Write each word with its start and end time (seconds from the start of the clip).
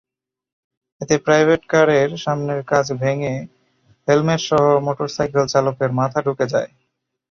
এতে 1.01 1.15
প্রাইভেট 1.25 1.61
কারের 1.71 2.09
সামনের 2.23 2.61
কাচ 2.67 2.87
ভেঙে 3.01 3.35
হেলমেটসহ 4.07 4.63
মোটরসাইকেল 4.85 5.43
চালকের 5.53 5.91
মাথা 5.99 6.19
ঢুকে 6.25 6.45
যায়। 6.53 6.69